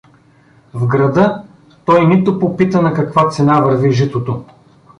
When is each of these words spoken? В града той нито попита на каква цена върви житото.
В 0.73 0.87
града 0.87 1.43
той 1.85 2.05
нито 2.05 2.39
попита 2.39 2.81
на 2.81 2.93
каква 2.93 3.29
цена 3.29 3.61
върви 3.61 3.91
житото. 3.91 4.45